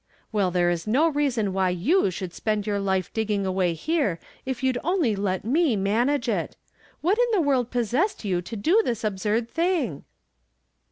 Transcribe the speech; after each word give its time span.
"Well, 0.31 0.49
there 0.49 0.71
is 0.71 0.87
no 0.87 1.07
reason 1.09 1.53
why 1.53 1.69
you 1.69 2.09
should 2.09 2.33
spend 2.33 2.65
your 2.65 2.79
life 2.79 3.13
digging 3.13 3.45
away 3.45 3.75
here, 3.75 4.17
if 4.47 4.63
you'd 4.63 4.79
only 4.83 5.15
let 5.15 5.45
me 5.45 5.75
manage 5.75 6.27
it. 6.27 6.55
What 7.01 7.19
in 7.19 7.27
the 7.33 7.41
world 7.45 7.69
possessed 7.69 8.25
you 8.25 8.41
to 8.41 8.55
do 8.55 8.81
this 8.83 9.03
absurd 9.03 9.47
thing 9.47 10.03